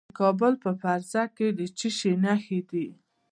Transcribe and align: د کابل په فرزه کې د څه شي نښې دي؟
د 0.09 0.11
کابل 0.19 0.53
په 0.63 0.71
فرزه 0.81 1.23
کې 1.35 1.47
د 1.57 1.59
څه 1.77 1.87
شي 1.97 2.13
نښې 2.23 2.59
دي؟ 2.69 2.87